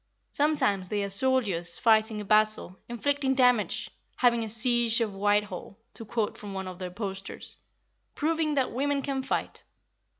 Sometimes 0.31 0.89
they 0.89 1.03
are 1.03 1.11
soldiers, 1.11 1.77
fighting 1.77 2.19
a 2.19 2.25
battle, 2.25 2.75
inflicting 2.89 3.35
damage, 3.35 3.91
having 4.15 4.43
a 4.43 4.49
"siege 4.49 4.99
of 4.99 5.13
Whitehall" 5.13 5.77
(to 5.93 6.05
quote 6.05 6.39
from 6.39 6.55
one 6.55 6.67
of 6.67 6.79
their 6.79 6.89
posters), 6.89 7.57
"proving 8.15 8.55
that 8.55 8.71
women 8.73 9.03
can 9.03 9.21
fight." 9.21 9.63